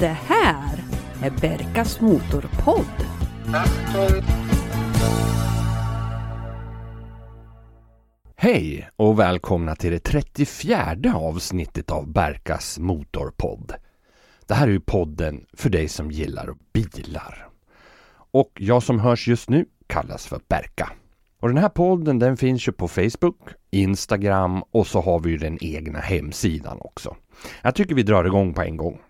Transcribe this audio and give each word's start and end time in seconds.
Det 0.00 0.06
här 0.26 0.78
är 1.22 1.30
Berkas 1.30 2.00
Motorpodd. 2.00 3.06
Hej 8.36 8.88
och 8.96 9.18
välkomna 9.18 9.76
till 9.76 9.90
det 9.90 9.98
34 9.98 11.14
avsnittet 11.14 11.90
av 11.90 12.12
Berkas 12.12 12.78
Motorpodd. 12.78 13.72
Det 14.46 14.54
här 14.54 14.66
är 14.66 14.72
ju 14.72 14.80
podden 14.80 15.46
för 15.52 15.70
dig 15.70 15.88
som 15.88 16.10
gillar 16.10 16.54
bilar. 16.72 17.48
Och 18.32 18.50
jag 18.54 18.82
som 18.82 19.00
hörs 19.00 19.28
just 19.28 19.48
nu 19.48 19.66
kallas 19.86 20.26
för 20.26 20.40
Berka. 20.48 20.92
Och 21.40 21.48
den 21.48 21.58
här 21.58 21.68
podden 21.68 22.18
den 22.18 22.36
finns 22.36 22.68
ju 22.68 22.72
på 22.72 22.88
Facebook, 22.88 23.48
Instagram 23.70 24.62
och 24.70 24.86
så 24.86 25.00
har 25.00 25.20
vi 25.20 25.30
ju 25.30 25.36
den 25.36 25.58
egna 25.60 25.98
hemsidan 25.98 26.78
också. 26.80 27.16
Jag 27.62 27.74
tycker 27.74 27.94
vi 27.94 28.02
drar 28.02 28.24
igång 28.24 28.54
på 28.54 28.62
en 28.62 28.76
gång. 28.76 29.00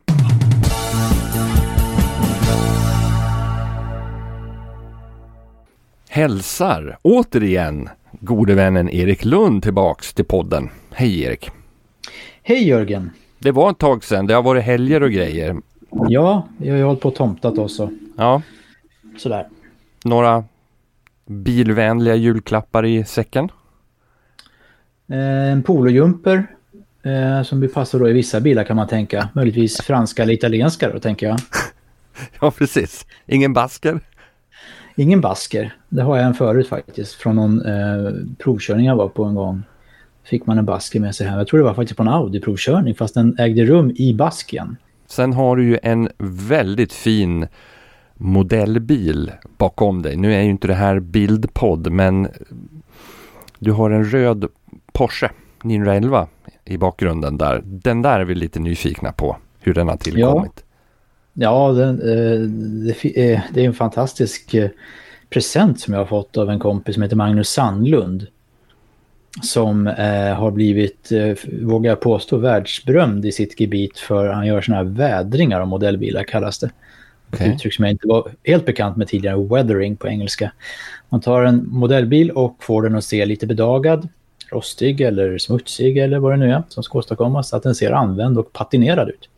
Hälsar 6.21 6.99
återigen 7.03 7.89
gode 8.21 8.55
vännen 8.55 8.91
Erik 8.91 9.25
Lund 9.25 9.63
tillbaks 9.63 10.15
till 10.15 10.25
podden. 10.25 10.71
Hej 10.91 11.23
Erik! 11.23 11.51
Hej 12.43 12.69
Jörgen! 12.69 13.11
Det 13.39 13.51
var 13.51 13.71
ett 13.71 13.79
tag 13.79 14.05
sedan, 14.05 14.27
det 14.27 14.35
har 14.35 14.43
varit 14.43 14.65
helger 14.65 15.03
och 15.03 15.11
grejer. 15.11 15.57
Ja, 16.09 16.49
jag 16.59 16.75
har 16.75 16.83
hållit 16.83 17.01
på 17.01 17.09
och 17.09 17.15
tomtat 17.15 17.59
också. 17.59 17.91
Ja. 18.17 18.43
Sådär. 19.19 19.49
Några 20.05 20.45
bilvänliga 21.27 22.15
julklappar 22.15 22.87
i 22.87 23.05
säcken? 23.05 23.49
Eh, 25.09 25.53
en 25.53 25.63
polojumper 25.63 26.47
eh, 27.03 27.43
som 27.43 27.69
passar 27.75 27.99
då 27.99 28.09
i 28.09 28.13
vissa 28.13 28.41
bilar 28.41 28.65
kan 28.65 28.77
man 28.77 28.89
tänka. 28.89 29.29
Möjligtvis 29.35 29.81
franska 29.81 30.23
eller 30.23 30.35
italienska 30.35 30.93
då 30.93 30.99
tänker 30.99 31.27
jag. 31.27 31.39
ja, 32.41 32.51
precis. 32.51 33.07
Ingen 33.27 33.53
basker? 33.53 34.01
Ingen 35.01 35.21
basker. 35.21 35.75
Det 35.89 36.03
har 36.03 36.17
jag 36.17 36.27
en 36.27 36.35
förut 36.35 36.69
faktiskt. 36.69 37.15
Från 37.15 37.37
någon 37.37 37.67
eh, 37.67 38.13
provkörning 38.39 38.87
jag 38.87 38.97
var 38.97 39.09
på 39.09 39.25
en 39.25 39.35
gång. 39.35 39.63
Fick 40.25 40.47
man 40.47 40.59
en 40.59 40.65
basker 40.65 41.01
med 41.01 41.15
sig 41.15 41.27
hem. 41.27 41.39
Jag 41.39 41.47
tror 41.47 41.59
det 41.59 41.65
var 41.65 41.75
faktiskt 41.75 41.97
på 41.97 42.03
en 42.03 42.09
Audi-provkörning 42.09 42.95
fast 42.95 43.15
den 43.15 43.39
ägde 43.39 43.65
rum 43.65 43.93
i 43.97 44.15
basken. 44.15 44.77
Sen 45.07 45.33
har 45.33 45.57
du 45.57 45.65
ju 45.65 45.79
en 45.83 46.09
väldigt 46.49 46.93
fin 46.93 47.47
modellbil 48.15 49.33
bakom 49.59 50.03
dig. 50.03 50.17
Nu 50.17 50.35
är 50.35 50.43
ju 50.43 50.51
inte 50.51 50.67
det 50.67 50.75
här 50.75 51.01
bildpodd 51.01 51.93
men 51.93 52.29
du 53.59 53.73
har 53.73 53.91
en 53.91 54.05
röd 54.05 54.47
Porsche 54.93 55.31
911 55.63 56.29
i 56.65 56.79
bakgrunden 56.79 57.39
där. 57.39 57.63
Den 57.65 58.03
där 58.03 58.21
är 58.21 58.25
vi 58.25 58.35
lite 58.35 58.61
nyfikna 58.61 59.13
på 59.13 59.37
hur 59.61 59.75
den 59.75 59.89
har 59.89 59.97
tillkommit. 59.97 60.53
Ja, 60.57 60.63
ja 61.41 61.73
den, 61.73 62.01
eh, 62.01 62.41
det, 62.41 63.33
eh, 63.33 63.41
det 63.55 63.61
är 63.61 63.67
en 63.67 63.75
fantastisk 63.75 64.55
eh, 64.55 64.71
present 65.31 65.81
som 65.81 65.95
jag 65.95 66.01
har 66.01 66.07
fått 66.07 66.37
av 66.37 66.51
en 66.51 66.59
kompis 66.59 66.95
som 66.95 67.03
heter 67.03 67.17
Magnus 67.17 67.49
Sandlund. 67.49 68.27
Som 69.43 69.87
har 70.37 70.51
blivit, 70.51 71.13
vågar 71.63 71.91
jag 71.91 72.01
påstå, 72.01 72.37
världsberömd 72.37 73.25
i 73.27 73.33
sitt 73.33 73.61
gebit 73.61 73.99
för 73.99 74.29
han 74.29 74.47
gör 74.47 74.61
sådana 74.61 74.83
här 74.83 74.91
vädringar 74.91 75.61
av 75.61 75.69
modellbilar 75.69 76.23
kallas 76.23 76.59
det. 76.59 76.71
Okay. 77.33 77.49
Ett 77.49 77.55
uttryck 77.55 77.75
som 77.75 77.85
jag 77.85 77.93
inte 77.93 78.09
var 78.09 78.31
helt 78.45 78.67
bekant 78.67 78.97
med 78.97 79.09
tidigare, 79.09 79.37
weathering 79.37 79.97
på 79.97 80.09
engelska. 80.09 80.53
Man 81.09 81.21
tar 81.21 81.43
en 81.43 81.69
modellbil 81.69 82.31
och 82.31 82.57
får 82.61 82.83
den 82.83 82.95
att 82.95 83.05
se 83.05 83.27
lite 83.27 83.47
bedagad, 83.47 84.09
rostig 84.53 85.01
eller 85.01 85.39
smutsig 85.39 85.99
eller 85.99 86.19
vad 86.19 86.33
det 86.33 86.37
nu 86.37 86.53
är 86.53 86.63
som 86.69 86.83
ska 86.83 86.99
åstadkommas, 86.99 87.55
att 87.55 87.63
den 87.63 87.75
ser 87.75 87.93
använd 87.93 88.39
och 88.39 88.53
patinerad 88.53 89.09
ut. 89.09 89.29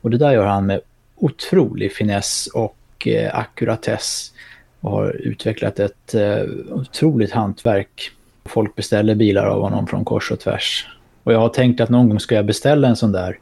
Och 0.00 0.10
det 0.10 0.18
där 0.18 0.32
gör 0.32 0.46
han 0.46 0.66
med 0.66 0.80
otrolig 1.16 1.92
finess 1.92 2.48
och 2.54 3.06
eh, 3.06 3.38
ackuratess 3.38 4.32
och 4.80 4.90
har 4.90 5.10
utvecklat 5.10 5.78
ett 5.78 6.14
eh, 6.14 6.42
otroligt 6.70 7.32
hantverk. 7.32 8.10
Folk 8.44 8.74
beställer 8.74 9.14
bilar 9.14 9.46
av 9.46 9.62
honom 9.62 9.86
från 9.86 10.04
kors 10.04 10.30
och 10.30 10.40
tvärs. 10.40 10.86
Och 11.22 11.32
jag 11.32 11.38
har 11.38 11.48
tänkt 11.48 11.80
att 11.80 11.90
någon 11.90 12.08
gång 12.08 12.20
ska 12.20 12.34
jag 12.34 12.46
beställa 12.46 12.88
en 12.88 12.96
sån 12.96 13.12
där 13.12 13.38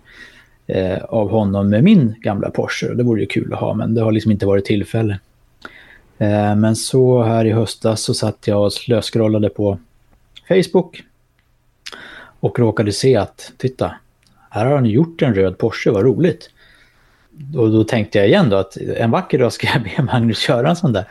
eh, 0.66 1.04
av 1.04 1.31
honom 1.31 1.69
med 1.69 1.84
min 1.84 2.15
gamla 2.21 2.50
Porsche. 2.50 2.94
Det 2.94 3.03
vore 3.03 3.21
ju 3.21 3.26
kul 3.26 3.53
att 3.53 3.60
ha, 3.60 3.75
men 3.75 3.94
det 3.94 4.03
har 4.03 4.12
liksom 4.12 4.32
inte 4.32 4.47
varit 4.47 4.65
tillfälle. 4.65 5.19
Eh, 6.19 6.56
men 6.56 6.77
så 6.77 7.22
här 7.22 7.44
i 7.44 7.53
höstas 7.53 8.03
så 8.03 8.15
satt 8.15 8.47
jag 8.47 8.65
och 8.65 8.72
slöskrollade 8.72 9.48
på 9.48 9.78
Facebook 10.48 11.03
och 12.41 12.59
råkade 12.59 12.93
se 12.93 13.16
att, 13.16 13.53
titta, 13.56 13.94
här 14.50 14.66
har 14.66 14.75
han 14.75 14.87
gjort 14.87 15.22
en 15.22 15.34
röd 15.34 15.59
Porsche, 15.59 15.91
vad 15.91 16.04
roligt. 16.04 16.50
Och 17.56 17.71
då 17.71 17.84
tänkte 17.84 18.19
jag 18.19 18.28
igen 18.28 18.50
då 18.50 18.56
att 18.56 18.77
en 18.77 19.11
vacker 19.11 19.39
dag 19.39 19.53
ska 19.53 19.67
jag 19.67 19.83
be 19.83 20.03
Magnus 20.12 20.39
köra 20.39 20.69
en 20.71 20.77
sån 20.77 20.93
där. 20.93 21.05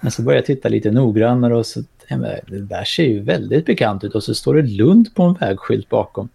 Men 0.00 0.10
så 0.10 0.22
började 0.22 0.38
jag 0.38 0.46
titta 0.46 0.68
lite 0.68 0.90
noggrannare 0.90 1.56
och 1.56 1.66
så, 1.66 1.80
det 2.08 2.60
där 2.60 2.84
ser 2.84 3.04
ju 3.04 3.20
väldigt 3.20 3.66
bekant 3.66 4.04
ut 4.04 4.14
och 4.14 4.22
så 4.22 4.34
står 4.34 4.54
det 4.54 4.62
Lund 4.62 5.14
på 5.14 5.22
en 5.22 5.34
vägskylt 5.34 5.88
bakom. 5.88 6.28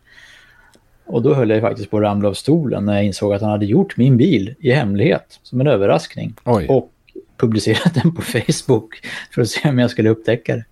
Och 1.06 1.22
då 1.22 1.34
höll 1.34 1.50
jag 1.50 1.62
faktiskt 1.62 1.91
på 1.91 1.97
att 1.97 2.03
ramla 2.03 2.29
av 2.29 2.34
stolen 2.34 2.85
när 2.85 2.94
jag 2.94 3.06
insåg 3.06 3.34
att 3.34 3.41
han 3.41 3.51
hade 3.51 3.66
gjort 3.66 3.97
min 3.97 4.18
bil 4.18 4.56
i 4.59 4.72
hemlighet 4.72 5.40
som 5.44 5.62
en 5.62 5.67
överraskning. 5.67 6.35
Oj. 6.44 6.66
Och 6.69 6.91
publicerat 7.38 7.94
den 7.94 8.16
på 8.16 8.22
Facebook 8.22 8.96
för 9.31 9.41
att 9.41 9.47
se 9.47 9.69
om 9.69 9.79
jag 9.79 9.91
skulle 9.91 10.09
upptäcka 10.09 10.56
det. 10.56 10.66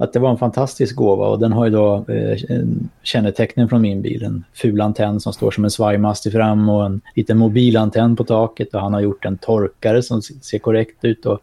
Att 0.00 0.12
det 0.12 0.18
var 0.18 0.30
en 0.30 0.38
fantastisk 0.38 0.96
gåva 0.96 1.26
och 1.26 1.38
den 1.38 1.52
har 1.52 1.64
ju 1.64 1.70
då 1.70 2.04
eh, 2.08 2.38
kännetecknen 3.02 3.68
från 3.68 3.82
min 3.82 4.02
bil. 4.02 4.24
En 4.24 4.44
ful 4.54 4.80
antenn 4.80 5.20
som 5.20 5.32
står 5.32 5.50
som 5.50 5.64
en 5.64 5.70
svajmast 5.70 6.26
i 6.26 6.30
fram 6.30 6.68
och 6.68 6.86
en 6.86 7.00
liten 7.14 7.38
mobilantenn 7.38 8.16
på 8.16 8.24
taket 8.24 8.74
och 8.74 8.80
han 8.80 8.94
har 8.94 9.00
gjort 9.00 9.24
en 9.24 9.38
torkare 9.38 10.02
som 10.02 10.22
ser 10.22 10.58
korrekt 10.58 11.04
ut 11.04 11.26
och 11.26 11.40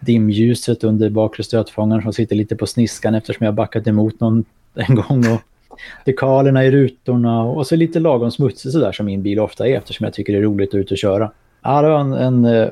dimljuset 0.00 0.84
under 0.84 1.10
bakre 1.10 1.42
stötfångaren 1.42 2.02
som 2.02 2.12
sitter 2.12 2.36
lite 2.36 2.56
på 2.56 2.66
sniskan 2.66 3.14
eftersom 3.14 3.44
jag 3.44 3.54
backat 3.54 3.86
emot 3.86 4.20
någon 4.20 4.44
en 4.74 4.94
gång 4.94 5.32
och 5.32 5.40
dekalerna 6.04 6.64
i 6.64 6.70
rutorna 6.70 7.42
och 7.42 7.66
så 7.66 7.76
lite 7.76 8.00
lagom 8.00 8.30
smutsig 8.30 8.72
sådär 8.72 8.92
som 8.92 9.06
min 9.06 9.22
bil 9.22 9.40
ofta 9.40 9.68
är 9.68 9.76
eftersom 9.76 10.04
jag 10.04 10.14
tycker 10.14 10.32
det 10.32 10.38
är 10.38 10.42
roligt 10.42 10.68
att 10.68 10.74
ut 10.74 10.90
och 10.90 10.98
köra. 10.98 11.30
Ja, 11.62 11.82
det 11.82 11.88
var 11.88 12.00
en, 12.00 12.12
en 12.12 12.44
eh, 12.44 12.68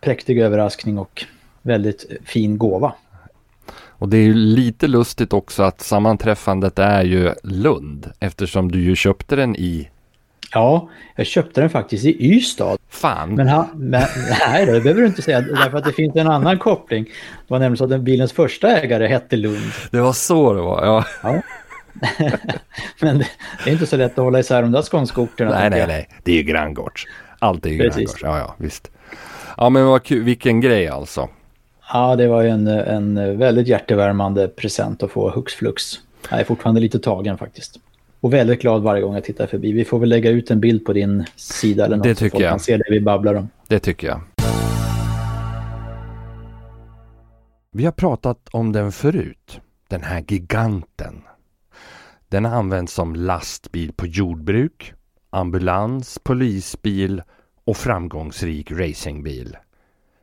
präktig 0.00 0.38
överraskning 0.38 0.98
och 0.98 1.24
väldigt 1.62 2.06
fin 2.24 2.58
gåva. 2.58 2.94
Och 4.02 4.08
det 4.08 4.16
är 4.16 4.22
ju 4.22 4.34
lite 4.34 4.86
lustigt 4.86 5.32
också 5.32 5.62
att 5.62 5.80
sammanträffandet 5.80 6.78
är 6.78 7.02
ju 7.02 7.34
Lund 7.42 8.10
eftersom 8.20 8.72
du 8.72 8.80
ju 8.80 8.96
köpte 8.96 9.36
den 9.36 9.56
i 9.56 9.88
Ja, 10.52 10.88
jag 11.16 11.26
köpte 11.26 11.60
den 11.60 11.70
faktiskt 11.70 12.04
i 12.04 12.36
Ystad. 12.36 12.76
Fan! 12.88 13.34
Men, 13.34 13.48
han, 13.48 13.68
men 13.74 14.02
nej, 14.46 14.66
det 14.66 14.80
behöver 14.80 15.00
du 15.00 15.06
inte 15.06 15.22
säga, 15.22 15.40
därför 15.40 15.78
att 15.78 15.84
det 15.84 15.92
finns 15.92 16.16
en 16.16 16.28
annan 16.28 16.58
koppling. 16.58 17.04
Det 17.04 17.10
var 17.48 17.58
nämligen 17.58 17.76
så 17.76 17.84
att 17.84 17.90
den 17.90 18.04
bilens 18.04 18.32
första 18.32 18.80
ägare 18.80 19.06
hette 19.06 19.36
Lund. 19.36 19.72
Det 19.90 20.00
var 20.00 20.12
så 20.12 20.52
det 20.52 20.60
var, 20.60 20.84
ja. 20.84 21.04
ja. 21.22 21.42
Men 23.00 23.18
det, 23.18 23.26
är 23.66 23.72
inte 23.72 23.86
så 23.86 23.96
lätt 23.96 24.12
att 24.12 24.24
hålla 24.24 24.40
isär 24.40 24.62
de 24.62 24.72
där 24.72 24.82
skånska 24.82 25.20
orterna. 25.20 25.50
Nej, 25.50 25.70
nej, 25.70 25.86
nej. 25.86 26.08
Det 26.22 26.32
är 26.32 26.36
ju 26.36 26.42
granngårds. 26.42 27.06
Allt 27.38 27.66
är 27.66 27.70
ju 27.70 27.76
granngårds. 27.76 28.16
Ja, 28.22 28.38
ja, 28.38 28.54
visst. 28.58 28.90
Ja, 29.56 29.70
men 29.70 29.86
vad 29.86 30.02
kul. 30.02 30.22
Vilken 30.22 30.60
grej 30.60 30.88
alltså. 30.88 31.28
Ja, 31.92 32.16
det 32.16 32.28
var 32.28 32.42
ju 32.42 32.48
en, 32.48 32.66
en 32.66 33.38
väldigt 33.38 33.68
hjärtevärmande 33.68 34.48
present 34.48 35.02
att 35.02 35.10
få 35.10 35.30
hux 35.30 35.54
flux. 35.54 36.00
Jag 36.30 36.40
är 36.40 36.44
fortfarande 36.44 36.80
lite 36.80 36.98
tagen 36.98 37.38
faktiskt. 37.38 37.80
Och 38.20 38.32
väldigt 38.32 38.62
glad 38.62 38.82
varje 38.82 39.02
gång 39.02 39.14
jag 39.14 39.24
tittar 39.24 39.46
förbi. 39.46 39.72
Vi 39.72 39.84
får 39.84 39.98
väl 39.98 40.08
lägga 40.08 40.30
ut 40.30 40.50
en 40.50 40.60
bild 40.60 40.84
på 40.84 40.92
din 40.92 41.24
sida 41.36 41.84
eller 41.84 41.96
något. 41.96 42.04
Det 42.04 42.14
tycker 42.14 42.28
så 42.28 42.30
folk 42.30 42.44
jag. 42.44 42.50
kan 42.50 42.60
se 42.60 42.76
det 42.76 42.84
vi 42.90 43.00
babblar 43.00 43.34
om. 43.34 43.48
Det 43.68 43.78
tycker 43.78 44.06
jag. 44.06 44.20
Vi 47.72 47.84
har 47.84 47.92
pratat 47.92 48.48
om 48.50 48.72
den 48.72 48.92
förut. 48.92 49.60
Den 49.88 50.02
här 50.02 50.24
giganten 50.28 51.22
den 52.28 52.46
används 52.46 52.92
som 52.94 53.16
lastbil 53.16 53.92
på 53.92 54.06
jordbruk, 54.06 54.94
ambulans, 55.30 56.18
polisbil 56.24 57.22
och 57.64 57.76
framgångsrik 57.76 58.70
racingbil. 58.70 59.56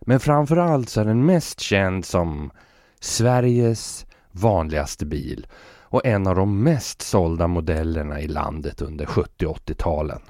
Men 0.05 0.19
framförallt 0.19 0.89
så 0.89 1.01
är 1.01 1.05
den 1.05 1.25
mest 1.25 1.59
känd 1.59 2.05
som 2.05 2.51
Sveriges 2.99 4.05
vanligaste 4.31 5.05
bil 5.05 5.47
och 5.91 6.05
en 6.05 6.27
av 6.27 6.35
de 6.35 6.63
mest 6.63 7.01
sålda 7.01 7.47
modellerna 7.47 8.21
i 8.21 8.27
landet 8.27 8.81
under 8.81 9.05
70 9.05 9.45
80-talen. 9.45 10.21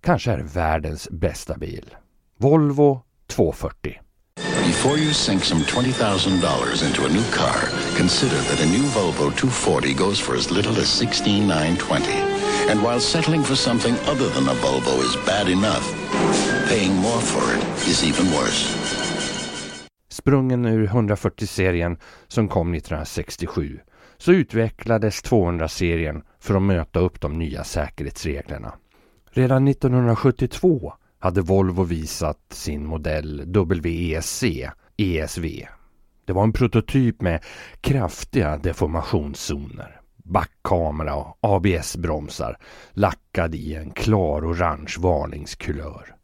Kanske 0.00 0.32
är 0.32 0.36
det 0.36 0.54
världens 0.54 1.08
bästa 1.10 1.56
bil. 1.56 1.96
Volvo 2.38 3.02
240. 3.26 4.00
Before 4.66 4.98
you 4.98 5.12
sink 5.14 5.44
some 5.44 5.62
$20,000 5.64 6.82
into 6.86 7.04
a 7.04 7.08
new 7.08 7.24
car, 7.30 7.68
consider 7.96 8.36
that 8.36 8.60
a 8.60 8.66
new 8.66 8.82
Volvo 8.82 9.30
240 9.30 9.94
goes 9.94 10.20
for 10.20 10.34
as 10.34 10.50
little 10.50 10.72
as 10.72 11.02
$16,920. 11.02 12.70
And 12.70 12.82
while 12.82 13.00
settling 13.00 13.42
for 13.42 13.56
something 13.56 13.94
other 14.08 14.28
than 14.28 14.48
a 14.48 14.54
Volvo 14.54 14.98
is 15.00 15.16
bad 15.26 15.48
enough, 15.48 15.86
paying 16.68 16.94
more 16.94 17.20
for 17.20 17.56
it 17.56 17.88
is 17.88 18.04
even 18.04 18.32
worse. 18.32 18.78
Sprungen 20.08 20.66
ur 20.66 20.86
140-serien 20.86 21.96
som 22.28 22.48
kom 22.48 22.74
1967 22.74 23.80
så 24.18 24.32
utvecklades 24.32 25.22
200-serien 25.24 26.22
för 26.40 26.54
att 26.54 26.62
möta 26.62 27.00
upp 27.00 27.20
de 27.20 27.38
nya 27.38 27.64
säkerhetsreglerna. 27.64 28.74
Redan 29.30 29.68
1972 29.68 30.92
hade 31.18 31.40
Volvo 31.40 31.82
visat 31.82 32.38
sin 32.50 32.86
modell 32.86 33.42
WEC 33.82 34.44
ESV. 34.96 35.44
Det 36.24 36.32
var 36.32 36.42
en 36.42 36.52
prototyp 36.52 37.20
med 37.20 37.44
kraftiga 37.80 38.56
deformationszoner, 38.58 40.00
backkamera 40.16 41.14
och 41.14 41.38
ABS-bromsar 41.40 42.56
lackad 42.92 43.54
i 43.54 43.74
en 43.74 43.90
klar 43.90 44.50
orange 44.50 44.94
varningskulör. 44.98 46.14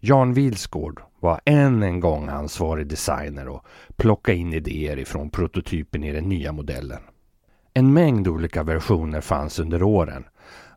Jan 0.00 0.34
Vilsgård 0.34 1.02
var 1.20 1.40
än 1.44 1.82
en 1.82 2.00
gång 2.00 2.28
ansvarig 2.28 2.86
designer 2.86 3.48
och 3.48 3.64
plockade 3.96 4.38
in 4.38 4.52
idéer 4.52 4.98
ifrån 4.98 5.30
prototypen 5.30 6.04
i 6.04 6.12
den 6.12 6.28
nya 6.28 6.52
modellen. 6.52 7.00
En 7.74 7.92
mängd 7.92 8.28
olika 8.28 8.62
versioner 8.62 9.20
fanns 9.20 9.58
under 9.58 9.82
åren. 9.82 10.24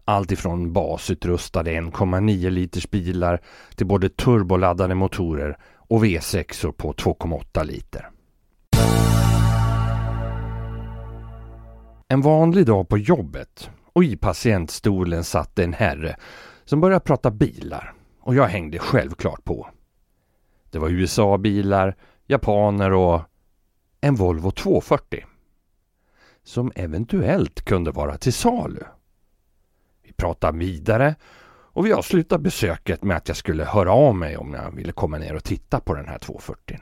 Allt 0.05 0.31
ifrån 0.31 0.73
basutrustade 0.73 1.71
1,9 1.71 2.49
liters 2.49 2.89
bilar 2.89 3.41
till 3.75 3.87
både 3.87 4.09
turboladdade 4.09 4.95
motorer 4.95 5.57
och 5.75 6.03
V6 6.03 6.71
på 6.71 6.93
2,8 6.93 7.65
liter. 7.65 8.09
En 12.07 12.21
vanlig 12.21 12.65
dag 12.65 12.89
på 12.89 12.97
jobbet 12.97 13.69
och 13.93 14.03
i 14.03 14.17
patientstolen 14.17 15.23
satt 15.23 15.59
en 15.59 15.73
herre 15.73 16.15
som 16.65 16.81
började 16.81 17.05
prata 17.05 17.31
bilar 17.31 17.93
och 18.21 18.35
jag 18.35 18.47
hängde 18.47 18.79
självklart 18.79 19.43
på. 19.43 19.69
Det 20.69 20.79
var 20.79 20.89
USA-bilar, 20.89 21.95
japaner 22.27 22.93
och 22.93 23.21
en 24.01 24.15
Volvo 24.15 24.51
240 24.51 25.25
som 26.43 26.71
eventuellt 26.75 27.65
kunde 27.65 27.91
vara 27.91 28.17
till 28.17 28.33
salu. 28.33 28.83
Vi 30.03 30.13
pratade 30.13 30.57
vidare 30.57 31.15
och 31.73 31.85
vi 31.85 31.93
avslutade 31.93 32.43
besöket 32.43 33.03
med 33.03 33.17
att 33.17 33.27
jag 33.27 33.37
skulle 33.37 33.63
höra 33.65 33.91
av 33.91 34.15
mig 34.15 34.37
om 34.37 34.53
jag 34.53 34.75
ville 34.75 34.91
komma 34.91 35.17
ner 35.17 35.35
och 35.35 35.43
titta 35.43 35.79
på 35.79 35.93
den 35.93 36.07
här 36.07 36.19
240. 36.19 36.79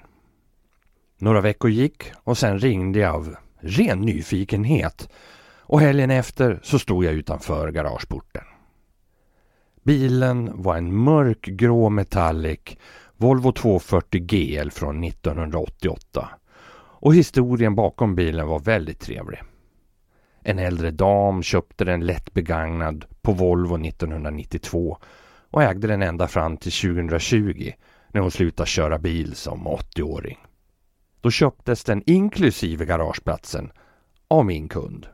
Några 1.17 1.41
veckor 1.41 1.71
gick 1.71 2.11
och 2.23 2.37
sen 2.37 2.59
ringde 2.59 2.99
jag 2.99 3.15
av 3.15 3.35
ren 3.59 4.01
nyfikenhet 4.01 5.09
och 5.59 5.79
helgen 5.79 6.11
efter 6.11 6.59
så 6.63 6.79
stod 6.79 7.05
jag 7.05 7.13
utanför 7.13 7.71
garageporten. 7.71 8.43
Bilen 9.83 10.51
var 10.61 10.77
en 10.77 10.95
mörkgrå 10.95 11.89
metallic 11.89 12.77
Volvo 13.17 13.51
240 13.51 14.21
GL 14.21 14.69
från 14.69 15.03
1988 15.03 16.29
och 17.01 17.15
historien 17.15 17.75
bakom 17.75 18.15
bilen 18.15 18.47
var 18.47 18.59
väldigt 18.59 18.99
trevlig. 18.99 19.39
En 20.43 20.59
äldre 20.59 20.91
dam 20.91 21.43
köpte 21.43 21.85
den 21.85 22.05
lätt 22.05 22.33
begagnad 22.33 23.05
på 23.21 23.31
Volvo 23.31 23.85
1992 23.85 24.97
och 25.51 25.63
ägde 25.63 25.87
den 25.87 26.01
ända 26.01 26.27
fram 26.27 26.57
till 26.57 26.71
2020 26.71 27.71
när 28.07 28.21
hon 28.21 28.31
slutade 28.31 28.67
köra 28.67 28.97
bil 28.97 29.35
som 29.35 29.67
80-åring. 29.67 30.37
Då 31.21 31.31
köptes 31.31 31.83
den 31.83 32.03
inklusive 32.05 32.85
garageplatsen 32.85 33.71
av 34.27 34.45
min 34.45 34.67
kund. 34.67 35.07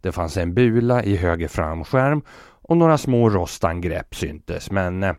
Det 0.00 0.12
fanns 0.12 0.36
en 0.36 0.54
bula 0.54 1.04
i 1.04 1.16
höger 1.16 1.48
framskärm 1.48 2.22
och 2.68 2.76
några 2.76 2.98
små 2.98 3.30
rostangrepp 3.30 4.14
syntes 4.14 4.70
men 4.70 5.02
eh, 5.02 5.14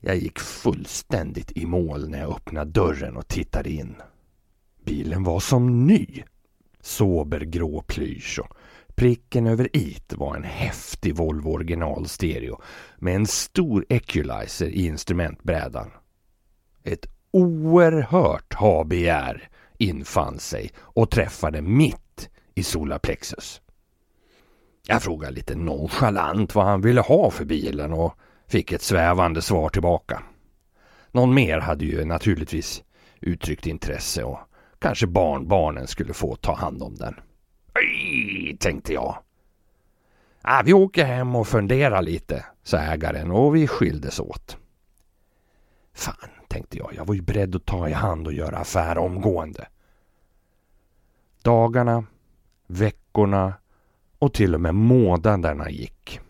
jag 0.00 0.16
gick 0.16 0.38
fullständigt 0.38 1.52
i 1.52 1.66
mål 1.66 2.08
när 2.08 2.18
jag 2.18 2.30
öppnade 2.30 2.70
dörren 2.70 3.16
och 3.16 3.28
tittade 3.28 3.70
in. 3.70 3.94
Bilen 4.84 5.24
var 5.24 5.40
som 5.40 5.86
ny. 5.86 6.06
Sober 6.80 7.40
grå 7.40 7.82
plysch 7.82 8.40
och 8.40 8.56
pricken 8.94 9.46
över 9.46 9.76
it 9.76 10.12
var 10.12 10.36
en 10.36 10.44
häftig 10.44 11.16
Volvo 11.16 11.50
original 11.50 12.08
stereo 12.08 12.60
med 12.96 13.14
en 13.16 13.26
stor 13.26 13.86
equalizer 13.88 14.66
i 14.66 14.86
instrumentbrädan. 14.86 15.90
Ett 16.84 17.06
oerhört 17.30 18.54
HBR 18.54 19.48
infann 19.78 20.38
sig 20.38 20.70
och 20.76 21.10
träffade 21.10 21.62
mitt 21.62 22.28
i 22.54 22.62
solarplexus. 22.62 23.60
Jag 24.88 25.02
frågade 25.02 25.32
lite 25.32 25.54
nonchalant 25.54 26.54
vad 26.54 26.64
han 26.64 26.80
ville 26.80 27.00
ha 27.00 27.30
för 27.30 27.44
bilen 27.44 27.92
och 27.92 28.14
fick 28.48 28.72
ett 28.72 28.82
svävande 28.82 29.42
svar 29.42 29.68
tillbaka. 29.68 30.22
Någon 31.10 31.34
mer 31.34 31.58
hade 31.58 31.84
ju 31.84 32.04
naturligtvis 32.04 32.82
uttryckt 33.20 33.66
intresse 33.66 34.24
och 34.24 34.38
kanske 34.78 35.06
barnbarnen 35.06 35.86
skulle 35.86 36.14
få 36.14 36.36
ta 36.36 36.54
hand 36.54 36.82
om 36.82 36.94
den. 36.94 37.14
Oj, 37.74 38.56
tänkte 38.60 38.92
jag. 38.92 39.18
Ah, 40.42 40.62
vi 40.64 40.72
åker 40.72 41.04
hem 41.04 41.36
och 41.36 41.48
funderar 41.48 42.02
lite, 42.02 42.44
sa 42.62 42.78
ägaren 42.78 43.30
och 43.30 43.56
vi 43.56 43.66
skildes 43.66 44.20
åt. 44.20 44.56
Fan, 45.94 46.30
tänkte 46.48 46.78
jag. 46.78 46.94
Jag 46.94 47.06
var 47.06 47.14
ju 47.14 47.22
beredd 47.22 47.56
att 47.56 47.66
ta 47.66 47.88
i 47.88 47.92
hand 47.92 48.26
och 48.26 48.32
göra 48.32 48.58
affär 48.58 48.98
omgående. 48.98 49.68
Dagarna, 51.42 52.04
veckorna 52.66 53.54
och 54.22 54.32
till 54.32 54.54
och 54.54 54.60
med 54.60 54.74
månaderna 54.74 55.70
gick. 55.70 56.20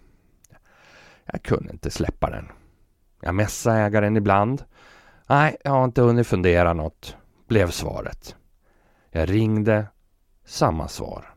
Jag 1.32 1.42
kunde 1.42 1.72
inte 1.72 1.90
släppa 1.90 2.30
den. 2.30 2.48
Jag 3.20 3.34
mässade 3.34 3.78
ägaren 3.78 4.16
ibland. 4.16 4.64
Nej, 5.26 5.56
jag 5.64 5.70
har 5.70 5.84
inte 5.84 6.02
hunnit 6.02 6.26
fundera 6.26 6.72
något, 6.72 7.16
blev 7.48 7.70
svaret. 7.70 8.36
Jag 9.10 9.30
ringde, 9.30 9.86
samma 10.44 10.88
svar. 10.88 11.34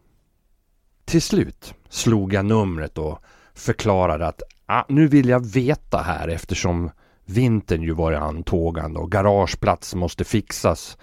Till 1.06 1.22
slut 1.22 1.74
slog 1.90 2.34
jag 2.34 2.46
numret 2.46 2.98
och 2.98 3.20
förklarade 3.54 4.28
att 4.28 4.42
ah, 4.66 4.84
nu 4.90 5.08
vill 5.08 5.30
jag 5.30 5.46
veta 5.46 5.98
här 5.98 6.28
eftersom 6.28 6.92
vintern 7.26 7.82
ju 7.82 7.92
var 7.92 8.12
i 8.12 8.16
antågande 8.16 9.00
och 9.00 9.12
garageplats 9.12 9.96
måste 9.96 10.24
fixas 10.24 10.98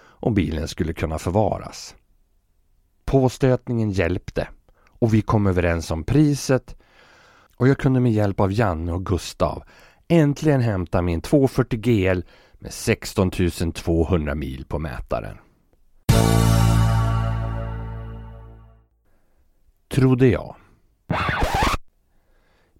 om 0.00 0.34
bilen 0.34 0.68
skulle 0.68 0.92
kunna 0.92 1.18
förvaras. 1.18 1.94
Påstötningen 3.04 3.90
hjälpte 3.90 4.48
och 4.98 5.14
vi 5.14 5.22
kom 5.22 5.46
överens 5.46 5.90
om 5.90 6.04
priset 6.04 6.76
och 7.56 7.68
jag 7.68 7.78
kunde 7.78 8.00
med 8.00 8.12
hjälp 8.12 8.40
av 8.40 8.52
Janne 8.52 8.92
och 8.92 9.06
Gustav 9.06 9.62
äntligen 10.08 10.60
hämta 10.60 11.02
min 11.02 11.20
240 11.20 11.80
GL 11.80 12.20
med 12.52 12.72
16 12.72 13.30
200 13.74 14.34
mil 14.34 14.64
på 14.64 14.78
mätaren. 14.78 15.36
Trodde 19.88 20.26
jag. 20.26 20.56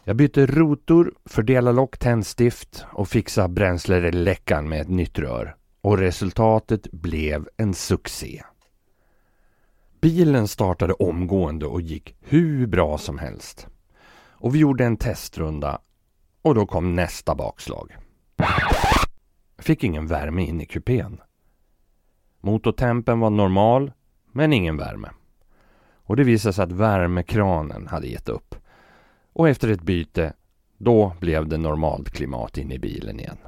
Jag 0.05 0.17
bytte 0.17 0.47
rotor, 0.47 1.15
fördelade 1.25 1.77
lock, 1.77 1.99
tändstift 1.99 2.85
och 2.93 3.09
fixade 3.09 3.49
bränsleläckan 3.49 4.69
med 4.69 4.81
ett 4.81 4.89
nytt 4.89 5.19
rör. 5.19 5.57
Och 5.83 5.99
resultatet 5.99 6.91
blev 6.91 7.49
en 7.57 7.75
succé. 7.75 8.43
Bilen 10.01 10.49
startade 10.49 10.93
omgående 10.93 11.67
och 11.67 11.81
gick 11.81 12.17
hur 12.21 12.67
bra 12.67 12.99
som 12.99 13.19
helst. 13.19 13.67
Och 14.15 14.55
vi 14.55 14.59
gjorde 14.59 14.85
en 14.85 14.97
testrunda 14.97 15.81
och 16.43 16.55
då 16.55 16.67
kom 16.67 16.95
nästa 16.95 17.35
bakslag. 17.35 17.97
Fick 19.59 19.85
ingen 19.85 20.07
värme 20.07 20.43
in 20.45 20.61
i 20.61 20.67
kupén. 20.67 21.21
Motortempen 22.41 23.21
var 23.21 23.31
normal, 23.31 23.93
men 24.33 24.53
ingen 24.53 24.77
värme. 24.77 25.11
Och 25.95 26.17
det 26.17 26.25
visade 26.25 26.53
sig 26.53 26.65
att 26.65 26.73
värmekranen 26.73 27.87
hade 27.87 28.07
gett 28.07 28.29
upp. 28.29 28.55
Och 29.33 29.49
efter 29.49 29.69
ett 29.69 29.83
byte, 29.83 30.33
då 30.79 31.17
blev 31.21 31.49
det 31.49 31.59
normalt 31.59 32.11
klimat 32.11 32.59
inne 32.59 32.75
i 32.75 32.79
bilen 32.79 33.21
igen. 33.21 33.39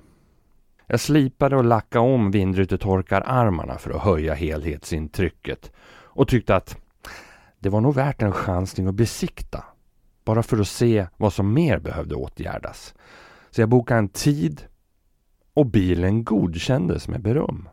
Jag 0.87 1.01
slipade 1.01 1.57
och 1.57 1.65
lackade 1.65 2.05
om 2.05 2.31
vindrutetorkararmarna 2.31 3.79
för 3.79 3.91
att 3.91 4.03
höja 4.03 4.35
helhetsintrycket 4.35 5.73
och 5.89 6.29
tyckte 6.29 6.57
att 6.57 6.77
det 7.59 7.69
var 7.69 7.81
nog 7.81 7.95
värt 7.95 8.23
en 8.23 8.33
chansning 8.33 8.87
att 8.87 8.95
besikta. 8.95 9.65
Bara 10.25 10.43
för 10.43 10.61
att 10.61 10.69
se 10.69 11.07
vad 11.17 11.33
som 11.33 11.53
mer 11.53 11.79
behövde 11.79 12.15
åtgärdas. 12.15 12.95
Så 13.51 13.61
jag 13.61 13.69
bokade 13.69 13.99
en 13.99 14.09
tid 14.09 14.65
och 15.55 15.67
bilen 15.67 16.25
godkändes 16.25 17.09
med 17.09 17.23
beröm. 17.23 17.69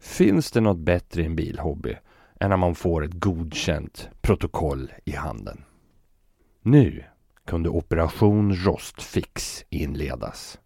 Finns 0.00 0.50
det 0.50 0.60
något 0.60 0.78
bättre 0.78 1.22
i 1.22 1.26
en 1.26 1.36
bilhobby 1.36 1.96
än 2.40 2.50
när 2.50 2.56
man 2.56 2.74
får 2.74 3.04
ett 3.04 3.14
godkänt 3.14 4.08
protokoll 4.20 4.92
i 5.04 5.12
handen. 5.12 5.64
Nu 6.62 7.04
kunde 7.46 7.68
Operation 7.68 8.54
Rostfix 8.54 9.64
inledas. 9.70 10.58